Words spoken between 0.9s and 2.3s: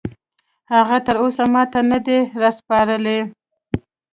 تراوسه ماته نه دي